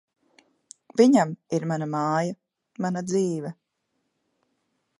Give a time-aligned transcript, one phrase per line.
[1.01, 2.35] Viņam ir mana māja,
[2.85, 3.53] mana dzīve.